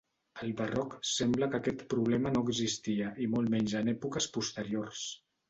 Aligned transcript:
Al 0.43 0.53
Barroc 0.61 0.95
sembla 1.09 1.49
que 1.51 1.59
aquest 1.59 1.83
problema 1.95 2.31
no 2.33 2.41
existia 2.53 3.13
i 3.27 3.29
molt 3.35 3.53
menys 3.57 3.77
en 3.83 3.95
èpoques 3.95 4.31
posteriors. 4.41 5.07